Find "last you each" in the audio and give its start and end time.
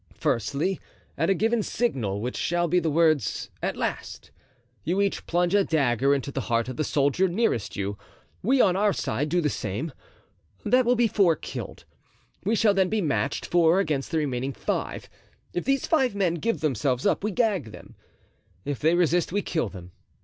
3.77-5.27